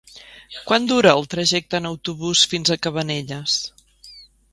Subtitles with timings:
[0.69, 3.59] Quant dura el trajecte en autobús fins a Cabanelles?